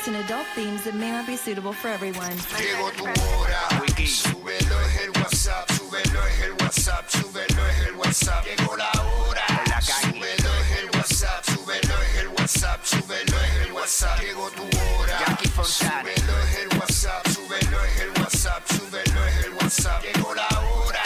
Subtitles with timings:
[0.00, 2.36] lyrics and adult themes that may not be suitable for everyone.
[2.58, 3.68] Llegó tu hora.
[4.06, 8.44] Súbelo es el WhatsApp, súbelo es el WhatsApp, súbelo es el WhatsApp.
[8.44, 9.46] Llegó la hora.
[9.80, 14.20] Súbelo es el WhatsApp, súbelo es el WhatsApp, súbelo es el WhatsApp.
[14.20, 15.38] Llegó tu hora.
[15.64, 20.02] Súbelo es el WhatsApp, súbelo es el WhatsApp, súbelo es el WhatsApp.
[20.02, 21.02] Llegó la hora.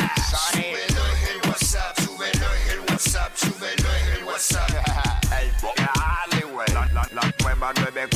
[0.53, 4.71] Súbelo es el WhatsApp, súbelo es el WhatsApp, súbelo es el WhatsApp.
[5.77, 6.69] Dale, güey.
[6.73, 8.14] La, la, la nueva 94.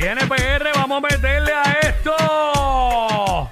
[0.00, 2.16] Viene PR, vamos a meterle a esto.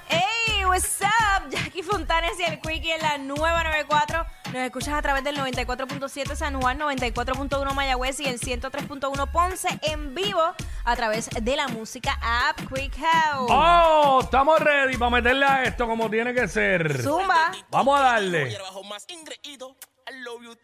[0.08, 1.50] Hey, what's up?
[1.50, 4.24] Jackie Fontanes y el Quickie en la nueva 94.
[4.46, 10.14] Nos escuchas a través del 94.7 San Juan, 94.1 Mayagüez y el 103.1 Ponce en
[10.14, 10.40] vivo
[10.86, 13.50] a través de la música app Quick House.
[13.50, 17.02] Oh, estamos ready para meterle a esto como tiene que ser.
[17.02, 17.52] Zumba.
[17.70, 18.56] Vamos a darle.
[18.58, 19.76] bajo más ingreído.
[20.10, 20.56] I love you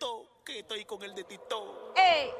[0.44, 1.92] que estoy con el de Tito.
[1.96, 2.30] Hey.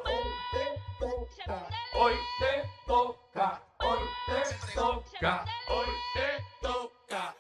[1.95, 7.35] Hoy te toca, hoy te toca, hoy te toca,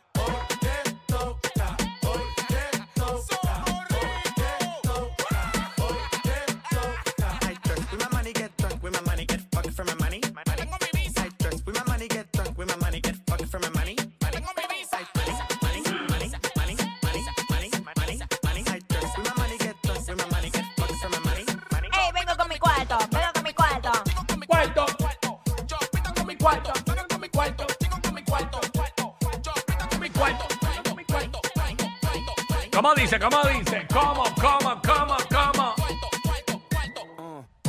[32.75, 33.19] ¿Cómo dice?
[33.21, 33.87] ¿Cómo dice?
[33.93, 35.75] ¿Cómo, cómo, cómo, cómo?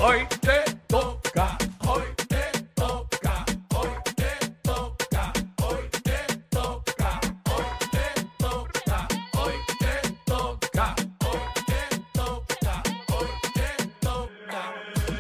[0.02, 3.46] Hoy te toca, hoy te toca,
[3.76, 5.34] hoy te toca,
[5.64, 10.96] hoy te toca, hoy te toca, hoy te toca,
[11.28, 14.74] hoy te toca, hoy te toca.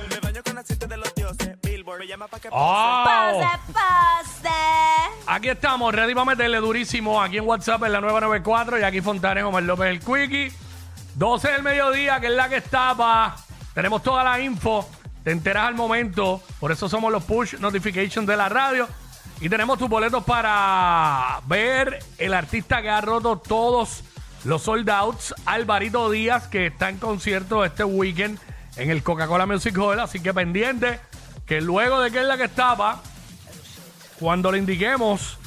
[0.09, 1.58] Me baño con aceite de los dioses.
[1.61, 3.03] Billboard me llama pa' que ¡Oh!
[3.06, 4.84] Pase, pase.
[5.28, 9.44] Aquí estamos, ready para meterle durísimo aquí en WhatsApp en la 994 y aquí Fontanes,
[9.44, 10.52] Omar López el Quickie.
[11.16, 13.36] 12 del mediodía, que es la que estaba.
[13.74, 14.88] Tenemos toda la info.
[15.24, 16.44] Te enteras al momento.
[16.59, 18.88] Por eso somos los push notifications de la radio.
[19.41, 24.03] Y tenemos tus boletos para ver el artista que ha roto todos
[24.44, 28.38] los sold outs, Alvarito Díaz, que está en concierto este weekend
[28.75, 30.00] en el Coca-Cola Music Hall.
[30.00, 31.00] Así que pendiente
[31.47, 33.02] que luego de que es la que estaba,
[34.20, 35.38] cuando le indiquemos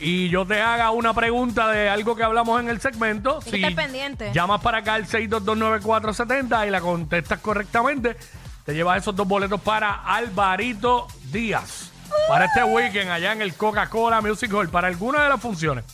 [0.00, 3.56] y yo te haga una pregunta de algo que hablamos en el segmento, Hay que
[3.56, 4.30] estar pendiente.
[4.32, 8.16] llamas para acá al 6229470 y la contestas correctamente,
[8.64, 11.90] te llevas esos dos boletos para Alvarito Díaz.
[12.28, 15.84] Para este weekend allá en el Coca-Cola Music Hall, para alguna de las funciones.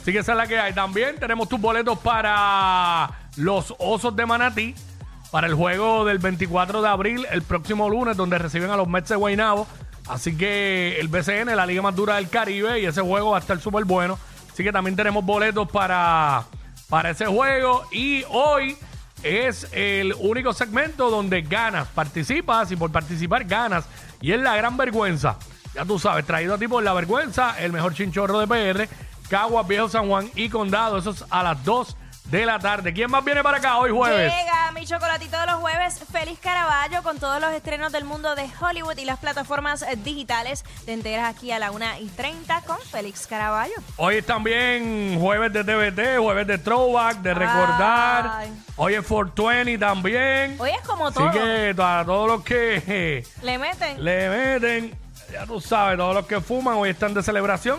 [0.00, 0.72] Así que esa es la que hay.
[0.72, 4.74] También tenemos tus boletos para los Osos de Manatí,
[5.30, 9.10] para el juego del 24 de abril, el próximo lunes, donde reciben a los Mets
[9.10, 9.66] de Guaynabo.
[10.08, 13.40] Así que el BCN, la liga más dura del Caribe, y ese juego va a
[13.40, 14.18] estar súper bueno.
[14.50, 16.44] Así que también tenemos boletos para,
[16.88, 17.84] para ese juego.
[17.92, 18.76] Y hoy
[19.22, 23.84] es el único segmento donde ganas, participas y por participar ganas.
[24.20, 25.36] Y es la gran vergüenza.
[25.74, 28.88] Ya tú sabes, traído a ti por la vergüenza, el mejor chinchorro de PR,
[29.28, 30.98] Caguas, Viejo San Juan y Condado.
[30.98, 31.96] Eso es a las 2
[32.30, 32.92] de la tarde.
[32.92, 34.32] ¿Quién más viene para acá hoy jueves?
[34.32, 38.48] Llega mi chocolatito de los jueves, Félix Caraballo, con todos los estrenos del mundo de
[38.60, 40.64] Hollywood y las plataformas eh, digitales.
[40.84, 43.72] Te enteras aquí a la 1 y 30 con Félix Caraballo.
[43.96, 48.30] Hoy es también jueves de TVT, jueves de Throwback, de recordar.
[48.34, 48.52] Ay.
[48.76, 50.56] Hoy es 420 también.
[50.60, 51.30] Hoy es como Así todo.
[51.30, 54.04] que a todos los que Le meten.
[54.04, 54.94] le meten,
[55.32, 57.78] ya tú sabes, todos los que fuman hoy están de celebración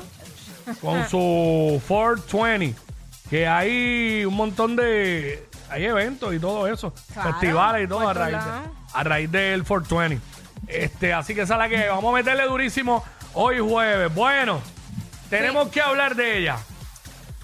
[0.81, 2.88] con su 420.
[3.29, 5.47] Que hay un montón de.
[5.69, 6.93] Hay eventos y todo eso.
[7.13, 8.69] Claro, festivales y todo a por raíz, todos de- lados.
[8.93, 10.25] a raíz del 420.
[10.67, 13.03] Este, así que esa es la que vamos a meterle durísimo
[13.33, 14.13] hoy jueves.
[14.13, 14.61] Bueno,
[15.29, 16.57] tenemos que hablar de ella.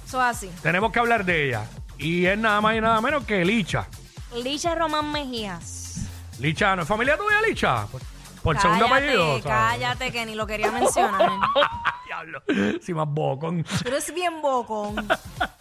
[0.05, 0.51] Eso es así.
[0.63, 1.63] Tenemos que hablar de ella.
[1.97, 3.87] Y es nada más y nada menos que Licha.
[4.35, 6.07] Licha Román Mejías.
[6.39, 7.85] Licha, ¿no es familia tuya, Licha?
[7.87, 8.01] Por,
[8.43, 9.41] por segundo cállate, apellido.
[9.43, 11.29] cállate, que ni lo quería mencionar.
[12.05, 12.41] Diablo,
[12.81, 13.63] si más bocón.
[13.63, 14.95] Tú eres bien bocón.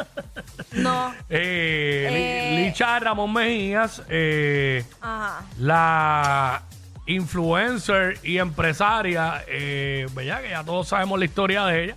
[0.75, 1.15] No.
[1.31, 2.17] Eh, Li-
[2.61, 2.67] Eh.
[2.67, 5.43] Licha Ramón Mejías, eh, Ajá.
[5.59, 6.63] la
[7.07, 10.43] influencer y empresaria, eh, ¿verdad?
[10.43, 11.97] que ya todos sabemos la historia de ella.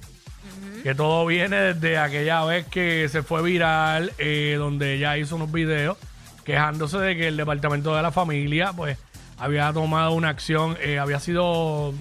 [0.84, 5.52] Que todo viene desde aquella vez que se fue viral, eh, donde ella hizo unos
[5.52, 5.98] videos
[6.46, 8.98] quejándose de que el departamento de la familia, pues,
[9.38, 11.94] había tomado una acción, eh, había sido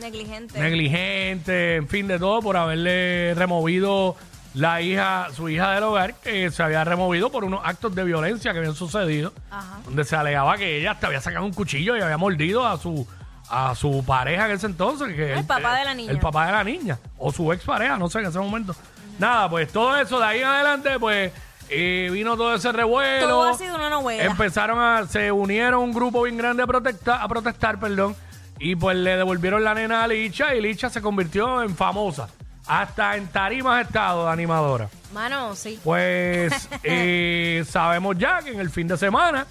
[0.00, 0.60] Negligente.
[0.60, 4.14] negligente, en fin, de todo, por haberle removido
[4.54, 8.52] la hija, su hija del hogar, que se había removido por unos actos de violencia
[8.52, 9.80] que habían sucedido, Ajá.
[9.84, 13.06] donde se alegaba que ella hasta había sacado un cuchillo y había mordido a su
[13.50, 15.14] a su pareja en ese entonces.
[15.14, 16.10] Que El papá de la niña.
[16.10, 16.98] El papá de la niña.
[17.16, 18.74] O su expareja, no sé, en ese momento.
[19.18, 21.32] Nada, pues todo eso de ahí en adelante, pues
[21.70, 23.26] eh, vino todo ese revuelo.
[23.28, 24.24] Todo ha sido una novela.
[24.24, 28.14] Empezaron a, se unieron un grupo bien grande a protestar, a protestar, perdón,
[28.58, 32.28] y pues le devolvieron la nena a Licha y Licha se convirtió en famosa.
[32.68, 34.88] Hasta en tarimas estado de animadora.
[35.12, 35.80] Mano, sí.
[35.82, 39.46] Pues eh, sabemos ya que en el fin de semana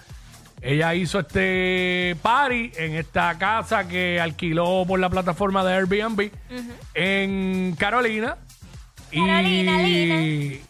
[0.61, 6.31] ella hizo este party en esta casa que alquiló por la plataforma de Airbnb
[6.93, 8.37] en Carolina.
[9.11, 10.61] Carolina, y,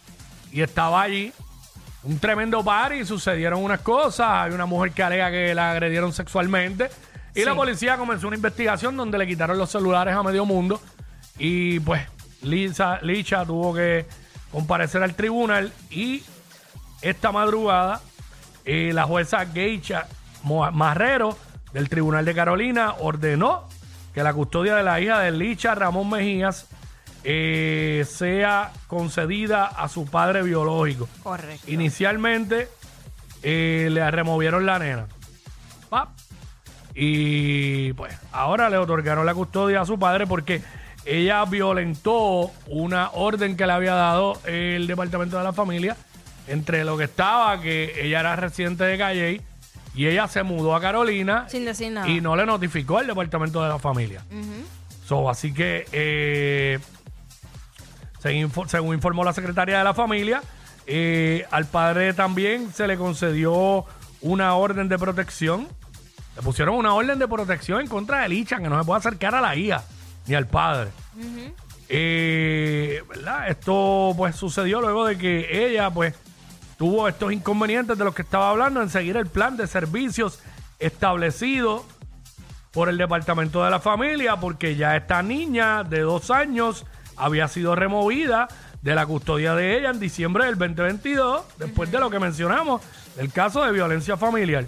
[0.51, 1.33] y estaba allí
[2.03, 6.89] un tremendo party, sucedieron unas cosas, hay una mujer que alega que la agredieron sexualmente
[7.35, 10.81] y la policía comenzó una investigación donde le quitaron los celulares a medio mundo
[11.37, 12.01] y pues
[12.41, 14.05] Lisa, Licha tuvo que
[14.51, 16.23] comparecer al tribunal y
[17.01, 18.01] esta madrugada
[18.65, 20.07] eh, la jueza Geisha
[20.43, 21.37] Marrero
[21.73, 23.67] del Tribunal de Carolina ordenó
[24.13, 26.67] que la custodia de la hija de Licha Ramón Mejías
[27.23, 31.07] eh, sea concedida a su padre biológico.
[31.23, 31.69] Correcto.
[31.71, 32.69] Inicialmente
[33.43, 35.07] eh, le removieron la nena.
[35.89, 36.09] Pap.
[36.95, 40.63] Y pues ahora le otorgaron la custodia a su padre porque
[41.07, 45.95] ella violentó una orden que le había dado el Departamento de la Familia.
[46.47, 49.41] Entre lo que estaba, que ella era residente de Calle
[49.95, 52.07] y ella se mudó a Carolina Sin decir nada.
[52.07, 54.23] y no le notificó al Departamento de la Familia.
[55.05, 56.79] So, así que, eh,
[58.19, 60.41] según, info- según informó la secretaria de la familia,
[60.85, 63.85] eh, al padre también se le concedió
[64.21, 65.67] una orden de protección.
[66.35, 69.35] Le pusieron una orden de protección en contra de Licha, que no se puede acercar
[69.35, 69.83] a la hija
[70.27, 70.89] ni al padre.
[71.89, 73.49] Eh, ¿verdad?
[73.49, 76.13] Esto pues sucedió luego de que ella pues
[76.77, 80.39] tuvo estos inconvenientes de los que estaba hablando en seguir el plan de servicios
[80.79, 81.85] establecido
[82.71, 86.85] por el departamento de la familia porque ya esta niña de dos años
[87.15, 88.47] había sido removida
[88.81, 92.81] de la custodia de ella en diciembre del 2022 después de lo que mencionamos
[93.15, 94.65] del caso de violencia familiar.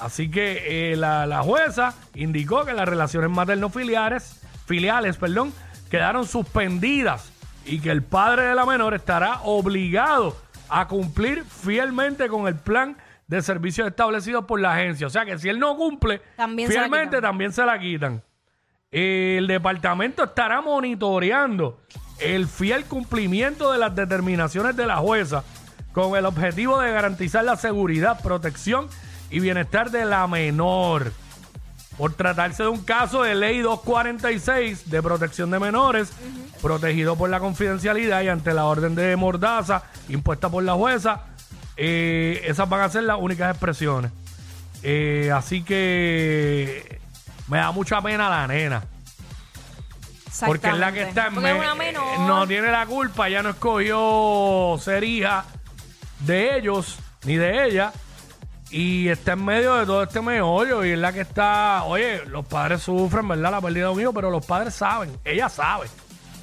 [0.00, 5.52] Así que eh, la, la jueza indicó que las relaciones materno-filiales filiales, perdón,
[5.90, 7.32] quedaron suspendidas
[7.64, 10.36] y que el padre de la menor estará obligado
[10.68, 12.96] a cumplir fielmente con el plan
[13.26, 15.06] de servicios establecidos por la agencia.
[15.06, 18.22] O sea que si él no cumple, También fielmente también se la quitan.
[18.90, 21.80] El departamento estará monitoreando
[22.20, 25.42] el fiel cumplimiento de las determinaciones de la jueza
[25.92, 28.88] con el objetivo de garantizar la seguridad, protección
[29.30, 31.12] y bienestar de la menor.
[31.98, 36.12] Por tratarse de un caso de ley 246 de protección de menores,
[36.60, 41.22] protegido por la confidencialidad y ante la orden de mordaza impuesta por la jueza,
[41.76, 44.10] eh, esas van a ser las únicas expresiones.
[44.82, 47.00] Eh, así que
[47.48, 48.82] me da mucha pena la nena.
[50.46, 52.02] Porque es la que está en Porque es me- una menor.
[52.14, 55.44] eh, No tiene la culpa, ella no escogió ser hija
[56.20, 57.92] de ellos ni de ella.
[58.76, 61.84] Y está en medio de todo este meollo y es la que está.
[61.84, 63.52] Oye, los padres sufren, ¿verdad?
[63.52, 65.16] La pérdida de un hijo, pero los padres saben.
[65.24, 65.86] Ella sabe.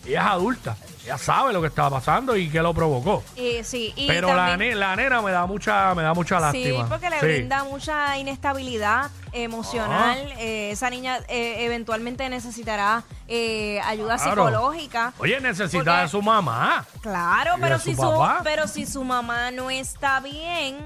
[0.05, 0.77] Ella es adulta.
[1.03, 3.21] Ella sabe lo que estaba pasando y qué lo provocó.
[3.35, 6.87] Y, sí, y pero la, nena me da mucha, me da mucha Sí, lástima.
[6.87, 7.25] porque le Sí.
[7.25, 10.17] brinda mucha inestabilidad emocional.
[10.37, 14.47] Eh, esa niña eh, eventualmente necesitará eh, ayuda Claro.
[14.47, 15.13] psicológica.
[15.19, 16.85] Oye, necesita Porque- de su mamá.
[17.01, 20.77] Claro, pero su si, su, pero si su mamá no está bien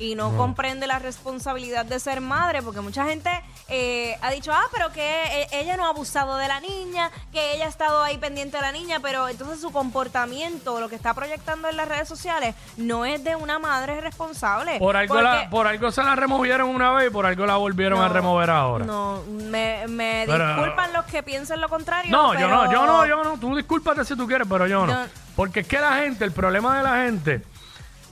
[0.00, 3.30] y no, comprende la responsabilidad de ser madre, porque mucha gente
[3.68, 5.02] eh, ha dicho, ah, pero que
[5.42, 8.62] e- ella no ha abusado de la niña, que ella ha estado ahí pendiente de
[8.62, 13.04] la niña, pero entonces su comportamiento, lo que está proyectando en las redes sociales, no
[13.04, 14.78] es de una madre responsable.
[14.78, 17.56] Por algo, Porque- la, por algo se la removieron una vez y por algo la
[17.56, 18.84] volvieron a remover ahora.
[18.86, 22.10] No, me, me Pero- disculpan los que piensen lo contrario.
[22.10, 23.38] No, yo no, yo no, yo no.
[23.38, 24.96] Tú discúlpate si tú quieres, pero yo no.
[25.36, 27.34] Porque es que la gente, el problema de la gente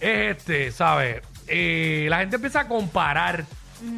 [0.00, 1.23] es este, ¿sabes?
[1.49, 3.45] Eh, la gente empieza a comparar,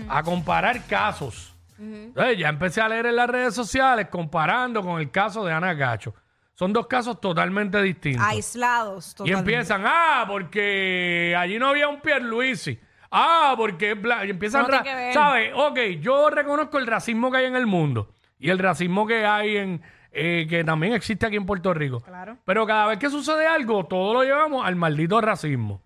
[0.08, 1.54] a comparar casos.
[1.78, 5.72] Entonces, ya empecé a leer en las redes sociales comparando con el caso de Ana
[5.72, 6.14] Gacho.
[6.54, 8.22] Son dos casos totalmente distintos.
[8.26, 9.12] Aislados.
[9.12, 9.38] Y totalmente.
[9.52, 12.78] empiezan, ah, porque allí no había un Pierluisi.
[13.10, 14.26] Ah, porque es bla-".
[14.26, 15.14] y empiezan, No tiene ra- que ver.
[15.14, 15.52] ¿sabes?
[15.56, 19.56] Ok, yo reconozco el racismo que hay en el mundo y el racismo que hay
[19.56, 22.00] en, eh, que también existe aquí en Puerto Rico.
[22.00, 22.36] Claro.
[22.44, 25.80] Pero cada vez que sucede algo, todo lo llevamos al maldito racismo.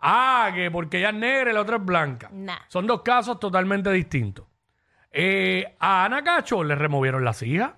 [0.00, 2.28] Ah, que porque ella es negra y la otra es blanca.
[2.32, 2.58] Nah.
[2.68, 4.46] Son dos casos totalmente distintos.
[5.10, 7.72] Eh, a Ana Cacho le removieron las hijas.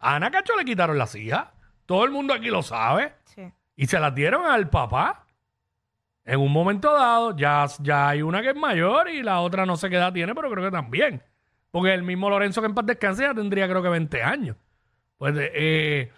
[0.00, 1.46] A Ana Cacho le quitaron las hijas.
[1.86, 3.14] Todo el mundo aquí lo sabe.
[3.24, 3.52] Sí.
[3.76, 5.26] y se las dieron al papá.
[6.24, 9.76] En un momento dado, ya, ya hay una que es mayor y la otra no
[9.76, 11.22] sé qué edad tiene, pero creo que también.
[11.70, 14.56] Porque el mismo Lorenzo que en paz descanse ya tendría creo que 20 años.
[15.16, 16.12] Pues, eh,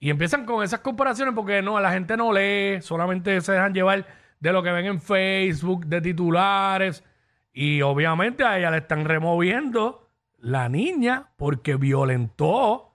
[0.00, 4.06] y empiezan con esas comparaciones porque no, la gente no lee, solamente se dejan llevar
[4.44, 7.02] de lo que ven en Facebook, de titulares.
[7.50, 12.94] Y obviamente a ella le están removiendo la niña porque violentó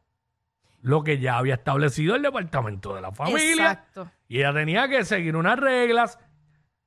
[0.82, 3.72] lo que ya había establecido el departamento de la familia.
[3.72, 4.12] Exacto.
[4.28, 6.20] Y ella tenía que seguir unas reglas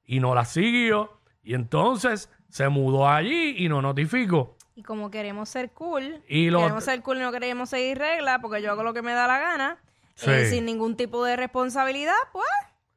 [0.05, 1.19] y no las siguió.
[1.43, 4.57] Y entonces se mudó allí y no notificó.
[4.77, 8.63] Y como queremos ser cool, Y queremos ser cool y no queremos seguir reglas porque
[8.63, 9.79] yo hago lo que me da la gana,
[10.15, 10.31] Sí.
[10.31, 12.47] eh, sin ningún tipo de responsabilidad, pues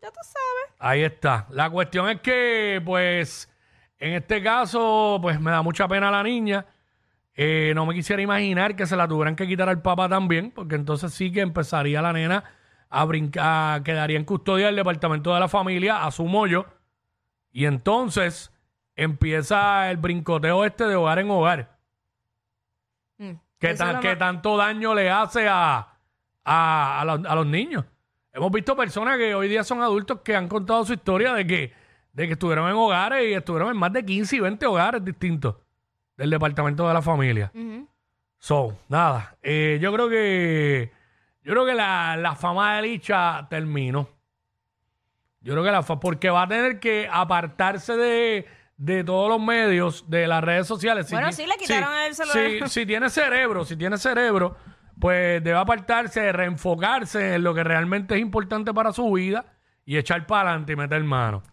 [0.05, 0.75] ya tú sabes.
[0.79, 1.47] Ahí está.
[1.49, 3.51] La cuestión es que, pues,
[3.99, 6.65] en este caso, pues me da mucha pena la niña.
[7.33, 10.75] Eh, no me quisiera imaginar que se la tuvieran que quitar al papá también, porque
[10.75, 12.43] entonces sí que empezaría la nena
[12.89, 16.65] a brincar, quedaría en custodia del departamento de la familia, asumo yo.
[17.51, 18.51] Y entonces
[18.95, 21.75] empieza el brincoteo este de hogar en hogar.
[23.17, 23.31] Mm.
[23.59, 25.87] que, tan- tanto daño le hace a,
[26.43, 27.85] a, a los, a los niños.
[28.35, 31.73] Hemos visto personas que hoy día son adultos que han contado su historia de que,
[32.13, 35.55] de que estuvieron en hogares y estuvieron en más de 15 y 20 hogares distintos
[36.17, 37.51] del departamento de la familia.
[38.37, 40.91] So, nada, eh, yo creo que
[41.43, 44.07] yo creo que la, la fama de Licha terminó.
[45.41, 48.45] Yo creo que la fa- porque va a tener que apartarse de,
[48.77, 51.09] de todos los medios, de las redes sociales.
[51.11, 52.67] Bueno, ti- sí, le quitaron el celular.
[52.67, 54.57] Si, si tiene cerebro, si tiene cerebro,
[55.05, 59.45] pues debe apartarse, reenfocarse en lo que realmente es importante para su vida
[59.85, 61.43] y echar para adelante y meter mano.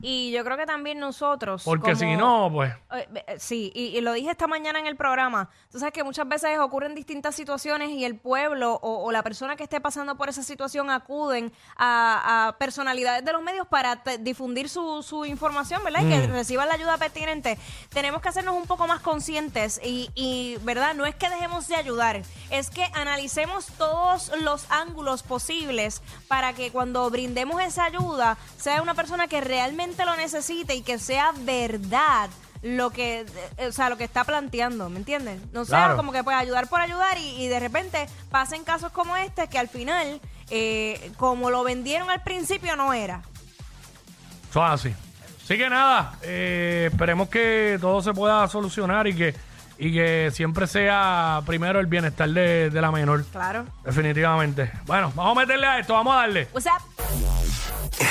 [0.00, 1.62] Y yo creo que también nosotros.
[1.64, 4.86] Porque si como- no, pues Eh, eh, Sí, y, y lo dije esta mañana en
[4.86, 5.50] el programa.
[5.72, 9.56] Tú sabes que muchas veces ocurren distintas situaciones y el pueblo o, o la persona
[9.56, 14.18] que esté pasando por esa situación acuden a, a personalidades de los medios para te-
[14.18, 16.02] difundir su, su información, ¿verdad?
[16.04, 17.58] Y que reciban la ayuda pertinente.
[17.90, 20.94] Tenemos que hacernos un poco más conscientes y, y, ¿verdad?
[20.94, 26.70] No es que dejemos de ayudar, es que analicemos todos los ángulos posibles para que
[26.70, 32.28] cuando brindemos esa ayuda sea una persona que realmente lo necesite y que sea verdad
[32.62, 33.24] lo que
[33.56, 35.40] eh, o sea lo que está planteando ¿me entienden?
[35.52, 35.96] no sea Claro.
[35.96, 39.58] como que puede ayudar por ayudar y, y de repente pasen casos como este que
[39.58, 43.22] al final eh, como lo vendieron al principio no era
[44.50, 44.94] Eso es así.
[45.44, 49.34] Así que nada, eh, esperemos que todo se pueda solucionar y que,
[49.78, 53.24] y que siempre sea primero el bienestar de, de la menor.
[53.32, 54.70] claro Definitivamente.
[54.84, 56.48] Bueno, vamos a meterle a esto, vamos a darle.
[56.52, 56.76] o sea